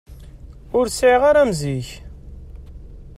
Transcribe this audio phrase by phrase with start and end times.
[0.77, 1.89] Ur sεiɣ ara am zik.